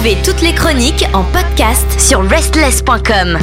Toutes 0.00 0.40
les 0.40 0.54
chroniques 0.54 1.04
en 1.12 1.24
podcast 1.24 2.00
sur 2.00 2.22
restless.com. 2.26 3.36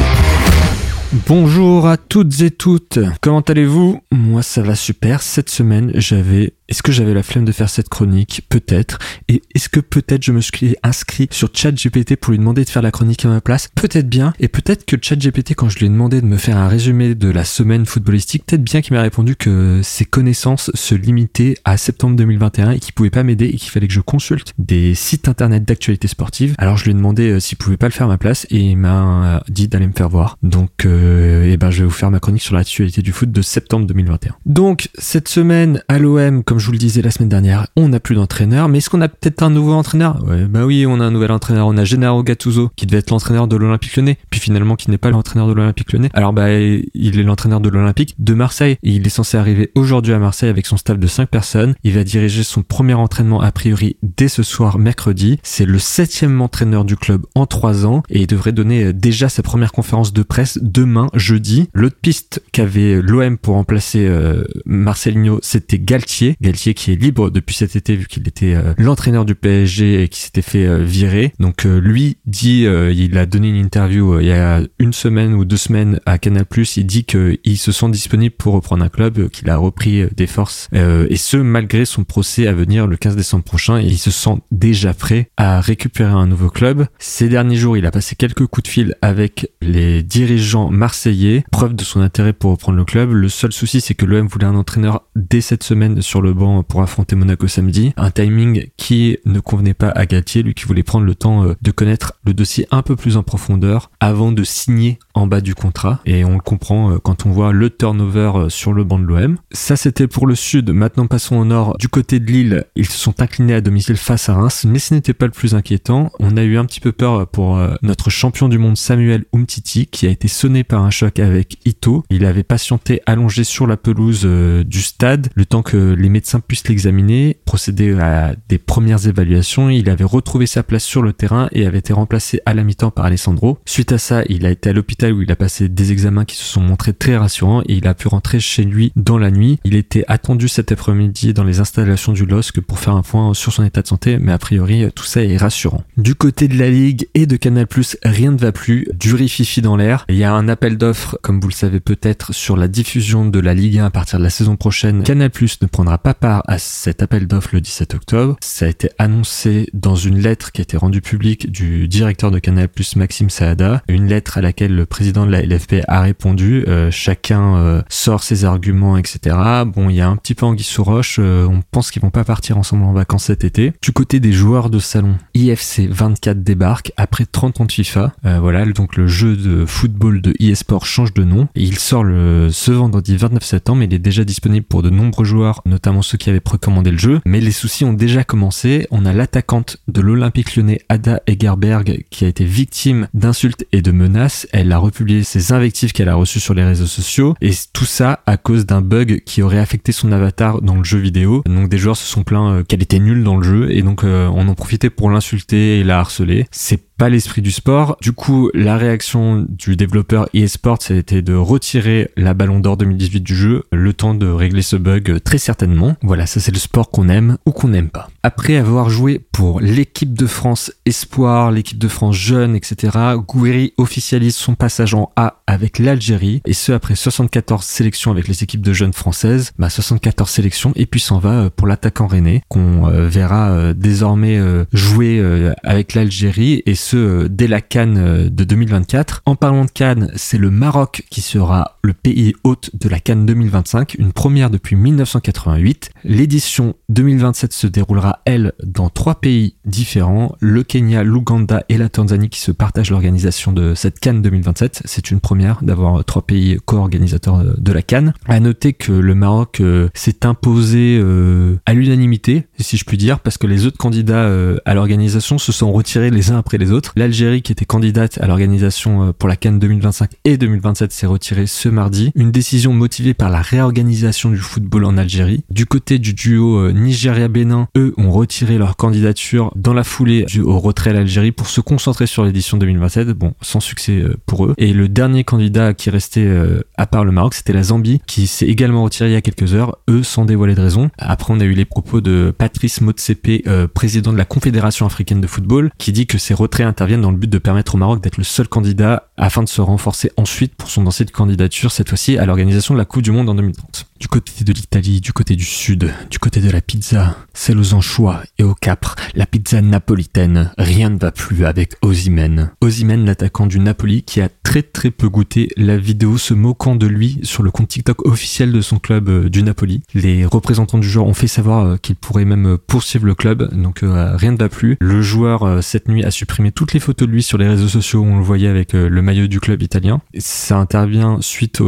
Bonjour 1.28 1.86
à 1.86 1.98
toutes 1.98 2.42
et 2.42 2.50
toutes. 2.50 2.98
Comment 3.22 3.42
allez-vous? 3.42 4.01
Moi 4.12 4.42
ça 4.42 4.64
va 4.64 4.74
super. 4.74 5.22
Cette 5.22 5.51
semaine 5.51 5.92
j'avais 5.93 6.54
est-ce 6.69 6.83
que 6.83 6.92
j'avais 6.92 7.14
la 7.14 7.24
flemme 7.24 7.46
de 7.46 7.51
faire 7.51 7.69
cette 7.69 7.90
chronique 7.90 8.41
Peut-être. 8.50 9.00
Et 9.30 9.41
est-ce 9.55 9.70
que 9.70 9.80
peut-être 9.80 10.23
je 10.23 10.32
me 10.32 10.41
suis 10.41 10.75
inscrit 10.84 11.28
sur 11.32 11.50
ChatGPT 11.54 12.16
pour 12.16 12.32
lui 12.32 12.39
demander 12.39 12.66
de 12.66 12.70
faire 12.70 12.82
la 12.82 12.92
chronique 12.92 13.24
à 13.25 13.30
ma 13.30 13.42
place 13.42 13.70
Peut-être 13.75 14.10
bien. 14.10 14.34
Et 14.39 14.48
peut-être 14.48 14.86
que 14.86 14.98
ChatGPT, 15.02 15.56
quand 15.56 15.70
je 15.70 15.80
lui 15.80 15.86
ai 15.86 15.89
demandé 15.89 16.21
de 16.21 16.25
me 16.25 16.38
faire 16.38 16.57
un 16.57 16.68
résumé 16.68 17.16
de 17.16 17.30
la 17.30 17.46
semaine 17.46 17.86
footballistique, 17.86 18.46
peut-être 18.46 18.64
bien 18.64 18.82
qu'il 18.82 18.96
m'a 18.96 19.02
répondu 19.02 19.36
que 19.36 19.82
ses 19.84 20.06
connaissances 20.06 20.71
se 20.74 20.96
limitaient 20.96 21.57
à 21.64 21.78
septembre 21.78 22.16
2021 22.16 22.71
et 22.71 22.79
qu'il 22.79 22.93
pouvait 22.93 23.10
pas 23.10 23.24
m'aider 23.24 23.46
et 23.46 23.56
qu'il 23.56 23.71
fallait 23.71 23.88
que 23.88 23.93
je 23.93 24.02
consulte 24.02 24.54
des 24.57 24.96
sites 24.96 25.28
internet 25.28 25.64
d'actualité 25.64 26.07
sportive. 26.07 26.56
Alors 26.57 26.78
je 26.78 26.84
lui 26.84 26.92
ai 26.92 26.96
demandé 26.96 27.29
euh, 27.29 27.39
s'il 27.39 27.57
pouvait 27.57 27.78
pas 27.78 27.88
le 27.88 27.93
faire 27.93 28.07
à 28.07 28.10
ma 28.10 28.18
place 28.18 28.46
et 28.50 28.60
il 28.60 28.78
m'a 28.78 29.43
dit 29.50 29.68
d'aller 29.68 29.88
me 29.88 29.93
faire 29.93 30.10
voir. 30.10 30.38
Donc, 30.43 30.86
euh, 30.86 31.50
eh 31.52 31.57
ben, 31.57 31.71
je 31.71 31.79
vais 31.79 31.86
vous 31.86 31.92
faire 31.92 32.11
ma 32.11 32.20
chronique 32.20 32.41
sur 32.41 32.55
l'actualité 32.55 33.02
du 33.02 33.11
foot 33.11 33.31
de 33.31 33.41
septembre 33.41 33.85
2021. 33.85 34.35
Donc, 34.45 34.89
cette 34.97 35.27
semaine 35.27 35.81
à 35.88 35.99
l'OM, 35.99 36.43
je 36.57 36.66
vous 36.66 36.71
le 36.71 36.77
disais 36.77 37.02
la 37.02 37.11
semaine 37.11 37.29
dernière, 37.29 37.67
on 37.75 37.89
n'a 37.89 37.99
plus 37.99 38.16
d'entraîneur, 38.16 38.70
mais 38.70 38.79
est-ce 38.79 38.89
qu'on 38.89 39.02
a 39.02 39.07
peut-être 39.07 39.43
un 39.43 39.49
nouveau 39.49 39.73
entraîneur? 39.73 40.23
Bah 40.49 40.66
oui, 40.66 40.85
on 40.88 40.99
a 40.99 41.05
un 41.05 41.11
nouvel 41.11 41.31
entraîneur. 41.31 41.67
On 41.67 41.77
a 41.77 41.83
Gennaro 41.83 42.23
Gattuso, 42.23 42.70
qui 42.75 42.85
devait 42.85 42.99
être 42.99 43.11
l'entraîneur 43.11 43.47
de 43.47 43.55
l'Olympique 43.55 43.95
Lyonnais, 43.95 44.17
puis 44.30 44.39
finalement 44.39 44.75
qui 44.75 44.89
n'est 44.89 44.97
pas 44.97 45.09
l'entraîneur 45.09 45.47
de 45.47 45.53
l'Olympique 45.53 45.91
Lyonnais. 45.93 46.09
Alors 46.13 46.33
bah, 46.33 46.52
il 46.52 47.20
est 47.20 47.23
l'entraîneur 47.23 47.59
de 47.59 47.70
l'Olympique 47.70 48.16
de 48.20 48.33
Marseille, 48.33 48.77
il 48.83 49.05
est 49.05 49.09
censé 49.09 49.38
arriver 49.38 49.71
aujourd'hui 49.75 50.13
à 50.13 50.20
Marseille 50.20 50.49
avec 50.49 50.66
son 50.66 50.77
staff 50.77 50.97
de 50.97 51.07
5 51.07 51.30
personnes. 51.30 51.75
Il 51.83 51.93
va 51.93 52.03
diriger 52.03 52.43
son 52.43 52.63
premier 52.63 52.94
entraînement 52.94 53.41
a 53.41 53.52
priori 53.52 53.97
dès 54.03 54.27
ce 54.27 54.44
soir 54.44 54.77
mercredi. 54.80 55.39
C'est 55.44 55.66
le 55.66 55.80
septième 55.80 56.41
entraîneur 56.41 56.85
du 56.85 56.95
club 56.95 57.25
en 57.35 57.45
3 57.45 57.85
ans, 57.85 58.03
et 58.09 58.21
il 58.21 58.27
devrait 58.27 58.52
donner 58.52 58.85
euh, 58.85 58.94
déjà 58.94 59.30
sa 59.30 59.44
première 59.44 59.72
conférence 59.72 60.13
de 60.13 60.23
presse 60.23 60.59
demain, 60.61 61.08
jeudi. 61.13 61.69
L'autre 61.73 61.97
piste 62.02 62.41
qu'avait 62.52 63.02
l'OM 63.02 63.38
pour 63.38 63.55
remplacer 63.55 64.05
euh, 64.08 64.44
Marcelinho, 64.66 65.39
c'était 65.41 65.80
Galtier 65.80 66.35
Galtier 66.48 66.73
qui 66.73 66.94
est 66.94 66.95
libre 66.95 67.30
depuis 67.30 67.56
cet 67.56 67.76
été 67.76 67.98
vu 67.98 68.06
qu'il 68.06 68.26
était 68.26 68.56
euh, 68.56 68.73
l'entraîneur 68.78 69.26
du 69.26 69.36
PSG 69.36 70.03
et 70.03 70.08
qui 70.08 70.22
s'était 70.22 70.42
fait 70.42 70.66
euh, 70.66 70.81
virer. 70.81 71.34
Donc 71.42 71.66
euh, 71.66 71.78
lui 71.78 72.20
dit, 72.26 72.62
il 72.62 73.17
a 73.17 73.26
donné 73.26 73.50
une 73.50 73.58
interview 73.58 74.22
il 74.22 74.28
y 74.28 74.31
a 74.31 74.62
une 74.80 74.94
semaine 74.94 75.34
ou 75.34 75.44
deux 75.44 75.58
semaines 75.58 76.00
à 76.06 76.18
Canal+. 76.18 76.45
Il 76.78 76.86
dit 76.86 77.03
qu'il 77.03 77.58
se 77.58 77.72
sent 77.73 77.90
disponible 77.90 78.34
pour 78.38 78.53
reprendre 78.53 78.86
un 78.86 78.90
club, 78.90 79.28
qu'il 79.30 79.50
a 79.50 79.58
repris 79.58 80.06
des 80.16 80.28
forces 80.28 80.70
et 80.73 81.18
ce 81.18 81.38
malgré 81.38 81.84
son 81.86 82.03
procès 82.03 82.48
à 82.48 82.53
venir 82.53 82.88
le 82.88 82.95
15 82.95 83.16
décembre 83.16 83.44
prochain. 83.44 83.80
Et 83.80 83.86
il 83.86 83.98
se 83.98 84.12
sent 84.12 84.38
déjà 84.52 84.94
prêt 84.94 85.30
à 85.36 85.59
récupérer 85.59 86.12
un 86.12 86.28
nouveau 86.28 86.50
club. 86.50 86.88
Ces 87.00 87.28
derniers 87.28 87.56
jours, 87.56 87.78
il 87.78 87.86
a 87.86 87.92
passé 87.92 88.16
quelques 88.16 88.45
coups 88.48 88.64
de 88.64 88.70
fil 88.70 88.95
avec 89.02 89.52
les 89.62 90.03
dirigeants 90.03 90.70
marseillais, 90.70 91.44
preuve 91.52 91.75
de 91.75 91.84
son 91.84 92.00
intérêt 92.00 92.34
pour 92.34 92.52
reprendre 92.52 92.78
le 92.78 92.86
club. 92.86 93.12
Le 93.12 93.30
seul 93.30 93.52
souci, 93.52 93.81
c'est 93.81 93.95
que 93.95 94.06
l'OM 94.06 94.28
voulait 94.28 94.45
un 94.45 94.56
entraîneur 94.56 95.03
dès 95.16 95.42
cette 95.42 95.64
semaine 95.64 96.02
sur 96.02 96.22
le 96.22 96.34
pour 96.67 96.81
affronter 96.81 97.16
Monaco 97.16 97.47
samedi. 97.47 97.93
Un 97.97 98.11
timing 98.11 98.67
qui 98.77 99.17
ne 99.25 99.39
convenait 99.39 99.73
pas 99.73 99.89
à 99.89 100.05
Galtier, 100.05 100.44
lui 100.44 100.53
qui 100.53 100.66
voulait 100.66 100.83
prendre 100.83 101.05
le 101.05 101.16
temps 101.16 101.45
euh, 101.45 101.55
de 101.61 101.71
connaître 101.71 102.13
le 102.25 102.33
dossier 102.33 102.67
un 102.71 102.81
peu 102.81 102.95
plus 102.95 103.17
en 103.17 103.23
profondeur 103.23 103.89
avant 103.99 104.31
de 104.31 104.44
signer 104.44 104.99
en 105.13 105.25
bas 105.25 105.41
du 105.41 105.55
contrat. 105.55 105.99
Et 106.05 106.23
on 106.23 106.35
le 106.35 106.41
comprend 106.41 106.91
euh, 106.91 106.97
quand 106.99 107.25
on 107.25 107.31
voit 107.31 107.52
le 107.52 107.69
turnover 107.69 108.31
euh, 108.35 108.49
sur 108.49 108.73
le 108.73 108.83
banc 108.83 108.99
de 108.99 109.05
l'OM. 109.05 109.38
Ça, 109.52 109.75
c'était 109.75 110.07
pour 110.07 110.27
le 110.27 110.35
sud. 110.35 110.69
Maintenant, 110.69 111.07
passons 111.07 111.38
au 111.38 111.45
nord. 111.45 111.75
Du 111.79 111.88
côté 111.88 112.19
de 112.19 112.31
Lille, 112.31 112.66
ils 112.75 112.88
se 112.88 112.97
sont 112.97 113.19
inclinés 113.22 113.55
à 113.55 113.61
domicile 113.61 113.97
face 113.97 114.29
à 114.29 114.35
Reims, 114.35 114.66
mais 114.67 114.79
ce 114.79 114.94
n'était 114.94 115.13
pas 115.13 115.25
le 115.25 115.31
plus 115.31 115.55
inquiétant. 115.55 116.11
On 116.19 116.38
a 116.38 116.44
eu 116.44 116.57
un 116.57 116.66
petit 116.66 116.79
peu 116.79 116.91
peur 116.91 117.27
pour 117.27 117.59
notre 117.81 118.09
champion 118.09 118.49
du 118.49 118.57
monde 118.57 118.77
Samuel 118.77 119.25
Umtiti, 119.33 119.88
qui 119.88 120.07
a 120.07 120.09
été 120.09 120.27
sonné 120.27 120.63
par 120.63 120.83
un 120.83 120.89
choc 120.91 121.19
avec 121.19 121.57
Ito. 121.66 122.03
Il 122.09 122.25
avait 122.25 122.44
patienté 122.44 123.01
allongé 123.05 123.44
sur 123.44 123.67
la 123.67 123.78
pelouse 123.78 124.25
du 124.25 124.81
stade, 124.81 125.29
le 125.35 125.45
temps 125.45 125.63
que 125.63 125.94
les 125.94 126.09
médecins 126.09 126.26
puisse 126.39 126.67
l'examiner, 126.67 127.38
procéder 127.45 127.93
à 127.99 128.35
des 128.49 128.57
premières 128.57 129.07
évaluations. 129.07 129.69
Il 129.69 129.89
avait 129.89 130.03
retrouvé 130.03 130.45
sa 130.45 130.63
place 130.63 130.83
sur 130.83 131.01
le 131.01 131.13
terrain 131.13 131.49
et 131.51 131.65
avait 131.65 131.79
été 131.79 131.93
remplacé 131.93 132.41
à 132.45 132.53
la 132.53 132.63
mi-temps 132.63 132.91
par 132.91 133.05
Alessandro. 133.05 133.59
Suite 133.65 133.91
à 133.91 133.97
ça, 133.97 134.23
il 134.29 134.45
a 134.45 134.51
été 134.51 134.69
à 134.69 134.73
l'hôpital 134.73 135.13
où 135.13 135.21
il 135.21 135.31
a 135.31 135.35
passé 135.35 135.69
des 135.69 135.91
examens 135.91 136.25
qui 136.25 136.35
se 136.35 136.43
sont 136.43 136.61
montrés 136.61 136.93
très 136.93 137.17
rassurants 137.17 137.61
et 137.67 137.75
il 137.75 137.88
a 137.88 137.93
pu 137.93 138.07
rentrer 138.07 138.39
chez 138.39 138.63
lui 138.63 138.91
dans 138.95 139.17
la 139.17 139.31
nuit. 139.31 139.59
Il 139.63 139.75
était 139.75 140.05
attendu 140.07 140.47
cet 140.47 140.71
après-midi 140.71 141.33
dans 141.33 141.43
les 141.43 141.59
installations 141.59 142.13
du 142.13 142.25
LOSC 142.25 142.61
pour 142.61 142.79
faire 142.79 142.95
un 142.95 143.01
point 143.01 143.33
sur 143.33 143.53
son 143.53 143.63
état 143.63 143.81
de 143.81 143.88
santé, 143.88 144.17
mais 144.19 144.31
a 144.31 144.38
priori 144.38 144.85
tout 144.95 145.03
ça 145.03 145.23
est 145.23 145.38
rassurant. 145.38 145.83
Du 145.97 146.15
côté 146.15 146.47
de 146.47 146.57
la 146.57 146.69
Ligue 146.69 147.07
et 147.13 147.25
de 147.25 147.35
Canal+, 147.35 147.67
rien 148.03 148.31
ne 148.31 148.38
va 148.38 148.51
plus, 148.51 148.88
du 148.94 149.15
dans 149.61 149.75
l'air. 149.75 150.05
Il 150.09 150.15
y 150.15 150.23
a 150.23 150.33
un 150.33 150.47
appel 150.47 150.77
d'offres, 150.77 151.17
comme 151.21 151.39
vous 151.39 151.47
le 151.47 151.53
savez 151.53 151.79
peut-être, 151.79 152.33
sur 152.33 152.57
la 152.57 152.67
diffusion 152.67 153.25
de 153.25 153.39
la 153.39 153.53
Ligue 153.53 153.79
1 153.79 153.85
à 153.85 153.89
partir 153.89 154.19
de 154.19 154.23
la 154.23 154.29
saison 154.29 154.55
prochaine. 154.55 155.03
Canal+, 155.03 155.31
ne 155.61 155.67
prendra 155.67 155.97
pas 155.97 156.13
part 156.17 156.44
à 156.47 156.57
cet 156.57 157.01
appel 157.01 157.28
d'offres 157.28 157.50
le 157.53 157.61
17 157.61 157.94
octobre. 157.94 158.35
Ça 158.41 158.66
a 158.66 158.69
été 158.69 158.89
annoncé 159.00 159.69
dans 159.73 159.95
une 159.95 160.19
lettre 160.19 160.51
qui 160.51 160.61
a 160.61 160.63
été 160.63 160.78
rendue 160.78 161.01
publique 161.01 161.51
du 161.51 161.88
directeur 161.88 162.31
de 162.31 162.39
Canal+, 162.39 162.67
Maxime 162.95 163.29
Saada, 163.29 163.81
une 163.88 164.07
lettre 164.07 164.38
à 164.38 164.41
laquelle 164.41 164.75
le 164.75 164.85
président 164.85 165.25
de 165.25 165.31
la 165.31 165.41
LFP 165.41 165.83
a 165.88 166.01
répondu. 166.01 166.66
Euh, 166.67 166.91
chacun 166.91 167.56
euh, 167.57 167.81
sort 167.89 168.23
ses 168.23 168.45
arguments, 168.45 168.97
etc. 168.97 169.35
Bon, 169.66 169.89
il 169.89 169.95
y 169.95 170.01
a 170.01 170.09
un 170.09 170.16
petit 170.16 170.35
peu 170.35 170.45
anguille 170.45 170.63
sous 170.63 170.83
roche. 170.83 171.17
Euh, 171.19 171.45
on 171.45 171.61
pense 171.72 171.91
qu'ils 171.91 172.01
vont 172.01 172.09
pas 172.09 172.23
partir 172.23 172.57
ensemble 172.57 172.83
en 172.83 172.94
vacances 172.94 173.25
cet 173.25 173.44
été. 173.44 173.73
Du 173.81 173.91
côté 173.91 174.19
des 174.19 174.31
joueurs 174.31 174.69
de 174.69 174.79
salon, 174.79 175.17
IFC 175.33 175.88
24 175.89 176.44
débarque 176.44 176.91
après 176.97 177.25
30 177.25 177.61
ans 177.61 177.66
de 177.66 177.72
FIFA. 177.72 178.13
voilà, 178.23 178.66
donc 178.66 178.95
le 178.95 179.07
jeu 179.07 179.35
de 179.35 179.66
football 179.66 180.22
de 180.22 180.33
eSport 180.39 180.85
change 180.85 181.13
de 181.13 181.23
nom. 181.23 181.47
Il 181.56 181.77
sort 181.77 182.03
le, 182.03 182.50
ce 182.51 182.72
vendredi 182.72 183.17
29 183.17 183.44
septembre, 183.44 183.79
mais 183.79 183.85
il 183.85 183.94
est 183.94 184.00
déjà 184.00 184.23
disponible 184.23 184.66
pour 184.66 184.81
de 184.81 184.89
nombreux 184.89 185.25
joueurs, 185.25 185.61
notamment 185.66 185.97
ceux 186.02 186.18
qui 186.18 186.30
avaient 186.30 186.40
précommandé 186.40 186.91
le 186.91 186.97
jeu, 186.97 187.19
mais 187.25 187.40
les 187.40 187.52
soucis 187.52 187.85
ont 187.85 187.94
déjà 187.94 188.24
commencé. 188.24 188.88
On 188.91 189.06
a 189.06 189.13
l'attaquante 189.13 189.78
de 189.88 190.02
l'Olympique 190.02 190.56
lyonnais 190.56 190.81
Ada 190.90 191.22
Egerberg 191.28 192.06
qui 192.09 192.25
a 192.25 192.28
été 192.28 192.46
victime 192.46 193.08
d'insultes 193.13 193.66
et 193.72 193.81
de 193.81 193.91
menaces. 193.91 194.47
Elle 194.52 194.72
a 194.72 194.78
republié 194.78 195.24
ses 195.24 195.52
invectives 195.52 195.91
qu'elle 195.91 196.09
a 196.09 196.16
reçues 196.16 196.40
sur 196.40 196.53
les 196.53 196.63
réseaux 196.63 196.86
sociaux 196.86 197.36
et 197.41 197.52
tout 197.74 197.86
ça 197.86 198.22
à 198.25 198.38
cause 198.38 198.66
d'un 198.66 198.81
bug 198.81 199.22
qui 199.25 199.41
aurait 199.41 199.59
affecté 199.59 199.91
son 199.91 200.12
avatar 200.12 200.62
dans 200.62 200.75
le 200.75 200.84
jeu 200.84 201.00
vidéo. 201.00 201.44
Donc 201.46 201.69
des 201.69 201.78
joueurs 201.78 201.97
se 201.97 202.06
sont 202.06 202.24
plaints 202.24 202.52
euh, 202.52 202.63
qu'elle 202.63 202.81
était 202.81 203.00
nulle 203.00 203.24
dans 203.24 203.38
le 203.38 203.44
jeu 203.44 203.72
et 203.72 203.81
donc 203.81 204.03
euh, 204.03 204.28
on 204.28 204.47
en 204.47 204.56
profitait 204.56 204.90
pour 204.90 205.09
l'insulter 205.09 205.80
et 205.80 205.84
la 205.84 206.00
harceler. 206.00 206.47
C'est 206.52 206.81
pas 206.97 207.09
l'esprit 207.09 207.41
du 207.41 207.52
sport. 207.52 207.97
Du 208.02 208.12
coup, 208.12 208.50
la 208.53 208.75
réaction 208.75 209.46
du 209.47 209.75
développeur 209.75 210.28
eSports, 210.34 210.80
été 210.90 211.22
de 211.22 211.36
retirer 211.36 212.09
la 212.18 212.34
Ballon 212.34 212.59
d'Or 212.59 212.78
2018 212.78 213.22
du 213.22 213.36
jeu, 213.36 213.63
le 213.72 213.94
temps 213.94 214.13
de 214.13 214.28
régler 214.28 214.62
ce 214.62 214.75
bug 214.75 215.19
très 215.24 215.38
certainement. 215.38 215.87
Voilà, 216.02 216.25
ça 216.25 216.40
c'est 216.40 216.52
le 216.52 216.59
sport 216.59 216.90
qu'on 216.90 217.09
aime 217.09 217.38
ou 217.46 217.52
qu'on 217.52 217.70
n'aime 217.70 217.90
pas. 217.90 218.09
Après 218.24 218.58
avoir 218.58 218.90
joué 218.90 219.22
pour 219.31 219.59
l'équipe 219.59 220.14
de 220.14 220.25
France 220.25 220.72
Espoir, 220.86 221.52
l'équipe 221.52 221.78
de 221.78 221.88
France 221.88 222.16
Jeune, 222.16 222.56
etc., 222.56 222.98
Gouiri 223.28 223.74
officialise 223.78 224.36
son 224.36 224.56
passage 224.56 224.94
en 224.94 225.12
A 225.16 225.42
avec 225.48 225.80
l'Algérie, 225.80 226.42
et 226.46 226.53
ce 226.53 226.72
après 226.72 226.96
74 226.96 227.64
sélections 227.64 228.12
avec 228.12 228.28
les 228.28 228.44
équipes 228.44 228.62
de 228.62 228.74
jeunes 228.74 228.94
françaises, 228.94 229.52
bah 229.58 229.70
74 229.70 230.30
sélections, 230.30 230.74
et 230.75 230.86
puis 230.86 231.00
s'en 231.00 231.20
va 231.20 231.31
euh, 231.31 231.50
pour 231.56 231.68
l'attaquant 231.68 232.08
René, 232.08 232.42
qu'on 232.50 232.90
euh, 232.90 233.08
verra 233.08 233.50
euh, 233.50 233.74
désormais 233.74 234.38
jouer 234.74 235.24
avec 235.64 235.94
l'Algérie, 235.94 236.64
et 236.66 236.75
ce 236.75 237.28
dès 237.28 237.48
la 237.48 237.62
Cannes 237.62 238.30
de 238.30 238.44
2024. 238.44 239.22
En 239.25 239.36
parlant 239.36 239.66
de 239.66 239.72
Cannes, 239.72 240.12
c'est 240.16 240.38
le 240.38 240.50
Maroc 240.50 241.04
qui 241.09 241.22
sera 241.22 241.78
le 241.81 241.94
pays 241.94 242.34
hôte 242.44 242.72
de 242.74 242.90
la 242.90 243.00
Cannes 243.00 243.25
2025, 243.25 243.96
une 244.00 244.12
première 244.12 244.50
depuis 244.50 244.75
1988. 244.75 245.76
L'édition 246.03 246.75
2027 246.89 247.53
se 247.53 247.67
déroulera, 247.67 248.21
elle, 248.25 248.53
dans 248.63 248.89
trois 248.89 249.15
pays 249.15 249.55
différents, 249.65 250.35
le 250.39 250.63
Kenya, 250.63 251.03
l'Ouganda 251.03 251.63
et 251.69 251.77
la 251.77 251.89
Tanzanie 251.89 252.29
qui 252.29 252.39
se 252.39 252.51
partagent 252.51 252.91
l'organisation 252.91 253.51
de 253.51 253.74
cette 253.75 254.00
Cannes 254.00 254.21
2027. 254.21 254.83
C'est 254.85 255.12
une 255.12 255.19
première 255.19 255.63
d'avoir 255.63 256.03
trois 256.06 256.21
pays 256.21 256.57
co-organisateurs 256.65 257.44
de 257.57 257.71
la 257.71 257.81
Cannes. 257.81 258.13
À 258.27 258.39
noter 258.39 258.74
que 258.74 258.91
le 258.91 259.15
Maroc 259.15 259.59
euh, 259.59 259.89
s'est 259.94 260.25
imposé 260.25 260.97
euh, 261.00 261.57
à 261.65 261.74
l'unanimité, 261.74 262.47
si 262.59 262.77
je 262.77 262.85
puis 262.85 262.97
dire, 262.97 263.19
parce 263.19 263.38
que 263.38 263.47
les 263.47 263.65
autres 263.65 263.77
candidats 263.77 264.23
euh, 264.23 264.57
à 264.65 264.73
l'organisation 264.73 265.38
se 265.38 265.51
sont 265.51 265.71
retirés 265.71 266.09
les 266.09 266.31
uns 266.31 266.38
après 266.38 266.57
les 266.57 266.71
autres. 266.71 266.94
L'Algérie, 266.95 267.41
qui 267.41 267.51
était 267.51 267.65
candidate 267.65 268.18
à 268.19 268.27
l'organisation 268.27 269.13
pour 269.13 269.30
la 269.30 269.35
Cannes 269.35 269.59
2025 269.59 270.12
et 270.25 270.38
2027, 270.38 270.91
s'est 270.91 271.07
retirée 271.07 271.47
ce 271.47 271.69
mardi. 271.69 272.12
Une 272.15 272.31
décision 272.31 272.73
motivée 272.73 273.13
par 273.13 273.30
la 273.30 273.41
réorganisation 273.41 274.30
du 274.30 274.38
football 274.38 274.85
en 274.85 274.97
Algérie. 274.97 275.44
Côté 275.68 276.00
du 276.00 276.14
duo 276.14 276.72
Nigeria-Bénin, 276.72 277.68
eux 277.78 277.94
ont 277.98 278.12
retiré 278.12 278.58
leur 278.58 278.75
candidature 278.75 279.52
dans 279.56 279.74
la 279.74 279.84
foulée 279.84 280.25
au 280.44 280.60
retrait 280.60 280.92
à 280.92 280.94
l'Algérie 280.94 281.31
pour 281.31 281.48
se 281.48 281.62
concentrer 281.62 282.08
sur 282.08 282.24
l'édition 282.24 282.58
2027. 282.58 283.10
Bon, 283.10 283.34
sans 283.42 283.60
succès 283.60 284.04
pour 284.25 284.46
eux. 284.46 284.54
Et 284.58 284.74
le 284.74 284.90
dernier 284.90 285.24
candidat 285.24 285.74
qui 285.74 285.90
restait 285.90 286.30
à 286.78 286.88
part 286.88 287.06
le 287.06 287.12
Maroc, 287.12 287.34
c'était 287.34 287.54
la 287.54 287.64
Zambie, 287.64 288.02
qui 288.08 288.28
s'est 288.28 288.48
également 288.48 288.84
retiré 288.84 289.10
il 289.10 289.14
y 289.14 289.18
a 289.18 289.22
quelques 289.22 289.54
heures, 289.54 289.78
eux 289.90 290.04
sans 290.04 290.25
dévoiler 290.25 290.56
de 290.56 290.62
raison. 290.62 290.90
Après, 290.98 291.34
on 291.34 291.40
a 291.40 291.44
eu 291.44 291.54
les 291.54 291.66
propos 291.66 292.02
de 292.02 292.34
Patrice 292.38 292.81
Motsepe, 292.81 293.48
président 293.74 294.12
de 294.12 294.18
la 294.18 294.25
Confédération 294.25 294.86
africaine 294.86 295.22
de 295.22 295.28
football, 295.28 295.72
qui 295.78 295.92
dit 295.92 296.08
que 296.08 296.18
ces 296.18 296.34
retraits 296.34 296.68
interviennent 296.68 297.02
dans 297.02 297.12
le 297.12 297.18
but 297.18 297.30
de 297.30 297.38
permettre 297.38 297.75
au 297.75 297.78
Maroc 297.78 298.02
d'être 298.02 298.18
le 298.18 298.24
seul 298.24 298.48
candidat 298.48 299.10
afin 299.18 299.44
de 299.44 299.50
se 299.50 299.62
renforcer 299.62 300.12
ensuite 300.18 300.56
pour 300.56 300.69
son 300.69 300.86
ancienne 300.86 301.10
candidature, 301.10 301.72
cette 301.72 301.90
fois-ci 301.90 302.18
à 302.18 302.25
l'organisation 302.25 302.74
de 302.74 302.80
la 302.80 302.86
Coupe 302.86 303.04
du 303.04 303.12
Monde 303.12 303.30
en 303.30 303.36
2030. 303.36 303.88
Du 303.99 304.07
côté 304.07 304.44
de 304.44 304.53
l'Italie, 304.53 305.01
du 305.01 305.11
côté 305.11 305.35
du 305.35 305.44
sud, 305.44 305.91
du 306.11 306.19
côté 306.19 306.39
de 306.39 306.51
la 306.51 306.61
pizza, 306.61 307.17
celle 307.33 307.57
aux 307.57 307.73
anchois 307.73 308.21
et 308.38 308.44
au 308.44 308.53
capre, 308.53 308.95
la 309.15 309.25
pizza 309.25 309.59
napolitaine, 309.61 310.51
rien 310.59 310.91
ne 310.91 310.99
va 310.99 311.11
plus 311.11 311.45
avec 311.45 311.73
Ozimen. 311.81 312.51
Ozimen, 312.61 313.05
l'attaquant 313.05 313.47
du 313.47 313.59
Napoli, 313.59 314.03
qui 314.03 314.21
a 314.21 314.29
très 314.47 314.63
très 314.63 314.91
peu 314.91 315.09
goûté 315.09 315.49
la 315.57 315.77
vidéo 315.77 316.17
se 316.17 316.33
moquant 316.33 316.77
de 316.77 316.88
lui 316.88 317.19
sur 317.23 317.44
le 317.44 317.51
compte 317.51 317.67
TikTok 317.67 318.05
officiel 318.07 318.53
de 318.53 318.61
son 318.61 318.79
club 318.79 319.09
euh, 319.09 319.27
du 319.27 319.44
Napoli. 319.44 319.81
Les 319.94 320.25
représentants 320.25 320.77
du 320.77 320.88
joueur 320.88 321.05
ont 321.05 321.13
fait 321.13 321.27
savoir 321.27 321.65
euh, 321.65 321.75
qu'il 321.75 321.97
pourrait 321.97 322.23
même 322.23 322.53
euh, 322.53 322.57
poursuivre 322.57 323.05
le 323.05 323.13
club, 323.13 323.53
donc 323.53 323.81
rien 323.83 324.31
ne 324.31 324.38
va 324.38 324.47
plus. 324.47 324.77
Le 324.79 325.01
joueur 325.01 325.61
cette 325.61 325.89
nuit 325.89 326.05
a 326.05 326.11
supprimé 326.11 326.53
toutes 326.53 326.73
les 326.73 326.79
photos 326.79 327.09
de 327.09 327.13
lui 327.13 327.23
sur 327.23 327.38
les 327.38 327.47
réseaux 327.47 327.67
sociaux 327.67 327.99
où 327.99 328.05
on 328.05 328.17
le 328.17 328.23
voyait 328.23 328.47
avec 328.47 328.71
le 328.71 329.01
maillot 329.01 329.27
du 329.27 329.41
club 329.41 329.61
italien. 329.61 329.99
Ça 330.17 330.57
intervient 330.57 331.17
suite 331.19 331.61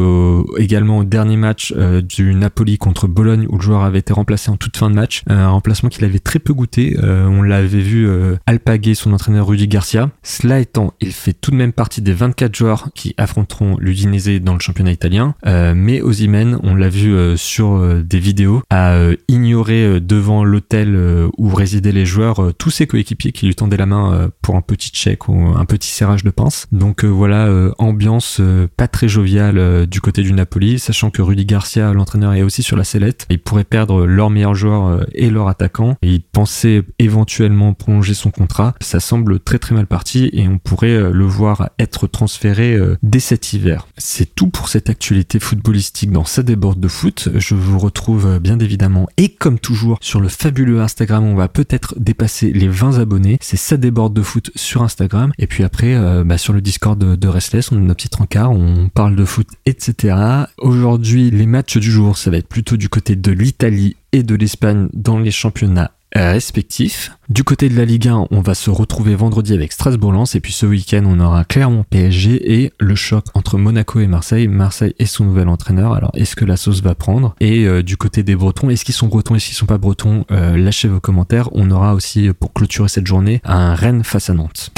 également 0.58 1.00
au 1.00 1.04
dernier 1.04 1.36
match 1.36 1.74
du 1.74 2.34
Napoli 2.34 2.78
contre 2.78 3.08
Bologne 3.08 3.46
où 3.50 3.58
le 3.58 3.62
joueur 3.62 3.84
avait 3.84 4.00
été 4.00 4.14
remplacé 4.14 4.52
en 4.52 4.56
toute 4.56 4.78
fin 4.78 4.90
de 4.90 4.96
match. 4.96 5.24
Un 5.28 5.50
remplacement 5.50 5.90
qu'il 5.90 6.06
avait 6.06 6.20
très 6.20 6.40
peu 6.40 6.54
goûté. 6.54 6.98
On 7.02 7.42
l'avait 7.42 7.82
vu 7.82 8.10
alpaguer 8.46 8.96
son 8.96 9.12
entraîneur 9.14 9.48
Rudy 9.48 9.68
Garcia. 9.68 10.10
Cela 10.24 10.60
étant, 10.60 10.94
il 11.02 11.12
fait 11.12 11.34
tout 11.34 11.52
de 11.52 11.58
même 11.58 11.74
partie 11.74 12.02
des 12.02 12.14
24 12.14 12.56
joueurs 12.56 12.69
qui 12.94 13.14
affronteront 13.18 13.78
l'Udinese 13.80 14.42
dans 14.42 14.54
le 14.54 14.60
championnat 14.60 14.92
italien. 14.92 15.36
mais 15.46 16.02
Ozymen, 16.02 16.60
on 16.64 16.76
l'a 16.76 16.90
vu 16.90 17.38
sur 17.38 17.80
des 18.04 18.20
vidéos, 18.20 18.62
a 18.70 18.98
ignoré 19.28 20.00
devant 20.00 20.44
l'hôtel 20.44 20.98
où 21.38 21.50
résidaient 21.54 21.92
les 21.92 22.06
joueurs 22.06 22.54
tous 22.58 22.70
ses 22.70 22.88
coéquipiers 22.88 23.32
qui 23.32 23.46
lui 23.46 23.56
tendaient 23.56 23.78
la 23.78 23.86
main 23.86 24.32
pour 24.42 24.56
un 24.56 24.62
petit 24.62 24.92
check 24.92 25.28
ou 25.28 25.54
un 25.56 25.66
petit 25.66 25.90
serrage 25.90 26.24
de 26.24 26.30
pince. 26.30 26.68
Donc 26.72 27.04
voilà, 27.04 27.50
ambiance 27.78 28.42
pas 28.78 28.88
très 28.88 29.08
joviale 29.08 29.88
du 29.88 30.02
côté 30.02 30.22
du 30.22 30.34
Napoli, 30.34 30.80
sachant 30.80 31.10
que 31.10 31.22
Rudy 31.22 31.46
Garcia, 31.46 31.94
l'entraîneur 31.94 32.34
est 32.34 32.44
aussi 32.44 32.64
sur 32.64 32.78
la 32.78 32.84
sellette. 32.84 33.26
Ils 33.30 33.40
pourraient 33.40 33.64
perdre 33.64 34.06
leur 34.06 34.30
meilleur 34.30 34.56
joueur 34.56 34.88
euh, 34.88 35.04
et 35.14 35.30
leur 35.30 35.48
attaquant. 35.48 35.96
Et 36.02 36.14
ils 36.14 36.22
pensaient 36.22 36.84
éventuellement 36.98 37.74
prolonger 37.74 38.14
son 38.14 38.32
contrat. 38.32 38.74
Ça 38.82 39.00
semble 39.00 39.40
très 39.40 39.60
très 39.60 39.76
mal 39.76 39.88
parti 39.88 40.30
et 40.34 40.48
on 40.48 40.58
pourrait 40.58 40.90
euh, 40.90 41.12
le 41.12 41.26
voir 41.26 41.70
être 41.80 42.08
transféré 42.08 42.59
euh, 42.60 42.98
dès 43.04 43.20
cet 43.20 43.54
hiver. 43.54 43.88
C'est 43.98 44.36
tout 44.36 44.50
pour 44.50 44.70
cette 44.70 44.90
actualité 44.90 45.40
footballistique 45.40 46.12
dans 46.12 46.26
Ça 46.26 46.44
déborde 46.44 46.80
de 46.80 46.88
foot. 46.88 47.30
Je 47.36 47.56
vous 47.56 47.80
retrouve 47.80 48.40
bien 48.40 48.60
évidemment 48.60 49.08
et 49.18 49.30
comme 49.30 49.60
toujours 49.60 49.98
sur 50.02 50.20
le 50.20 50.30
fabuleux 50.30 50.82
Instagram. 50.82 51.24
On 51.24 51.36
va 51.36 51.48
peut-être 51.48 51.96
dépasser 51.98 52.52
les 52.52 52.68
20 52.68 53.00
abonnés. 53.00 53.38
C'est 53.42 53.58
Ça 53.58 53.78
déborde 53.78 54.14
de 54.14 54.22
foot 54.22 54.52
sur 54.56 54.84
Instagram. 54.84 55.32
Et 55.38 55.48
puis 55.48 55.64
après, 55.64 55.98
bah, 56.24 56.38
sur 56.38 56.54
le 56.54 56.62
Discord 56.62 57.00
de, 57.00 57.16
de 57.16 57.28
Restless, 57.28 57.72
on 57.72 57.78
a 57.78 57.80
nos 57.80 57.94
petits 57.94 58.10
trencards, 58.10 58.52
on 58.52 58.90
parle 58.90 59.16
de 59.16 59.26
foot, 59.26 59.48
etc. 59.66 60.16
Aujourd'hui, 60.58 61.32
les 61.32 61.46
matchs 61.46 61.78
du 61.78 61.92
jour 61.92 62.18
ça 62.18 62.32
va 62.32 62.38
être 62.38 62.48
plutôt 62.48 62.78
du 62.78 62.90
côté 62.90 63.16
de 63.16 63.32
l'Italie 63.32 63.96
et 64.12 64.24
de 64.24 64.36
l'Espagne 64.36 64.90
dans 64.94 65.20
les 65.20 65.32
championnats 65.32 65.92
respectifs. 66.16 67.12
Du 67.30 67.44
côté 67.44 67.70
de 67.70 67.78
la 67.78 67.86
Ligue 67.86 68.08
1, 68.08 68.28
on 68.32 68.42
va 68.42 68.56
se 68.56 68.70
retrouver 68.70 69.16
vendredi 69.16 69.54
avec 69.54 69.72
Strasbourg-Lens 69.72 70.36
et 70.36 70.40
puis 70.40 70.52
ce 70.54 70.66
week-end, 70.66 71.04
on 71.06 71.20
aura 71.20 71.44
Clermont 71.46 71.86
PSG 71.90 72.62
et 72.64 72.74
le 72.80 72.96
choc 72.96 73.26
entre 73.34 73.58
Monaco 73.58 74.00
et 74.00 74.08
Marseille. 74.08 74.48
Marseille 74.48 74.96
et 75.00 75.06
son 75.06 75.26
nouvel 75.26 75.48
entraîneur. 75.48 75.94
Alors, 75.94 76.12
est-ce 76.16 76.36
que 76.36 76.46
la 76.46 76.58
sauce 76.58 76.82
va 76.82 76.96
prendre? 76.96 77.36
Et 77.40 77.66
euh, 77.66 77.84
du 77.84 77.98
côté 77.98 78.24
des 78.24 78.36
Bretons, 78.36 78.70
est-ce 78.70 78.84
qu'ils 78.86 78.96
sont 78.96 79.08
Bretons, 79.08 79.36
est-ce 79.36 79.48
qu'ils 79.48 79.56
sont 79.56 79.66
pas 79.66 79.78
Bretons? 79.78 80.26
Euh, 80.32 80.58
Lâchez 80.58 80.88
vos 80.88 81.00
commentaires. 81.00 81.50
On 81.54 81.70
aura 81.72 81.94
aussi, 81.94 82.30
pour 82.40 82.54
clôturer 82.54 82.90
cette 82.90 83.08
journée, 83.08 83.42
un 83.44 83.76
Rennes 83.76 84.04
face 84.04 84.30
à 84.30 84.34
Nantes. 84.34 84.72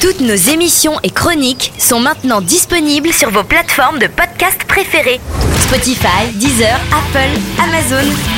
Toutes 0.00 0.20
nos 0.20 0.34
émissions 0.34 1.00
et 1.02 1.10
chroniques 1.10 1.72
sont 1.76 1.98
maintenant 1.98 2.40
disponibles 2.40 3.12
sur 3.12 3.30
vos 3.30 3.42
plateformes 3.42 3.98
de 3.98 4.06
podcast 4.06 4.62
préférées. 4.68 5.20
Spotify, 5.60 6.32
Deezer, 6.34 6.78
Apple, 6.92 7.40
Amazon. 7.60 8.37